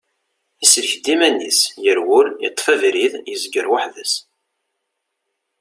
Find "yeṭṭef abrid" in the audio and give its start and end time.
2.43-3.13